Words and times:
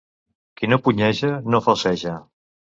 Qui 0.61 0.69
no 0.71 0.79
punyeja 0.87 1.31
no 1.53 1.63
falceja. 1.69 2.19